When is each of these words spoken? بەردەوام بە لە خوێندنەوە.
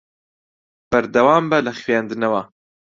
بەردەوام 0.89 1.43
بە 1.51 1.57
لە 1.65 1.71
خوێندنەوە. 1.81 2.41